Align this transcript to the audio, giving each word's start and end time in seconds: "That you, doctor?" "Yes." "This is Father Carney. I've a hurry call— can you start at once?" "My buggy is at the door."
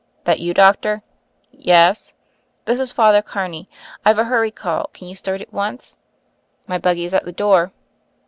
"That 0.23 0.39
you, 0.39 0.55
doctor?" 0.55 1.03
"Yes." 1.51 2.15
"This 2.65 2.79
is 2.79 2.91
Father 2.91 3.21
Carney. 3.21 3.69
I've 4.03 4.17
a 4.17 4.23
hurry 4.23 4.49
call— 4.49 4.89
can 4.95 5.07
you 5.07 5.13
start 5.13 5.41
at 5.41 5.53
once?" 5.53 5.95
"My 6.65 6.79
buggy 6.79 7.05
is 7.05 7.13
at 7.13 7.25
the 7.25 7.31
door." 7.31 7.71